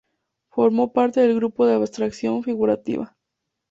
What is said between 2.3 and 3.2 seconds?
figurativa.